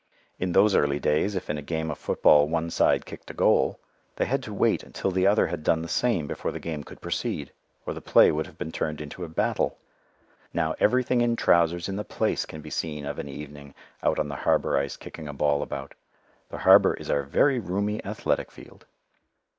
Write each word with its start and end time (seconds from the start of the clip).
In 0.39 0.53
those 0.53 0.73
early 0.73 0.97
days 0.97 1.35
if 1.35 1.47
in 1.47 1.59
a 1.59 1.61
game 1.61 1.91
of 1.91 1.97
football 1.99 2.47
one 2.47 2.71
side 2.71 3.05
kicked 3.05 3.29
a 3.29 3.35
goal, 3.35 3.79
they 4.15 4.25
had 4.25 4.41
to 4.41 4.51
wait 4.51 4.83
till 4.95 5.11
the 5.11 5.27
other 5.27 5.45
had 5.45 5.61
done 5.63 5.83
the 5.83 5.87
same 5.87 6.25
before 6.25 6.51
the 6.51 6.59
game 6.59 6.83
could 6.83 7.01
proceed, 7.01 7.51
or 7.85 7.93
the 7.93 8.01
play 8.01 8.31
would 8.31 8.47
have 8.47 8.57
been 8.57 8.71
turned 8.71 8.99
into 8.99 9.23
a 9.23 9.29
battle. 9.29 9.77
Now 10.55 10.73
everything 10.79 11.21
in 11.21 11.35
trousers 11.35 11.87
in 11.87 11.97
the 11.97 12.03
place 12.03 12.47
can 12.47 12.61
be 12.61 12.71
seen 12.71 13.05
of 13.05 13.19
an 13.19 13.29
evening 13.29 13.75
out 14.01 14.17
on 14.17 14.27
the 14.27 14.37
harbour 14.37 14.75
ice 14.75 14.97
kicking 14.97 15.27
a 15.27 15.33
ball 15.33 15.61
about. 15.61 15.93
The 16.49 16.57
harbour 16.57 16.95
is 16.95 17.11
our 17.11 17.21
very 17.21 17.59
roomy 17.59 18.03
athletic 18.03 18.49
field. 18.51 18.87